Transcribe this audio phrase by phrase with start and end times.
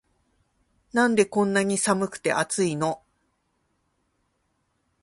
[0.93, 3.03] なんでこんなに寒くて熱いの